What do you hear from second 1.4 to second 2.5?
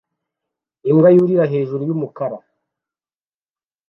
hejuru yumukara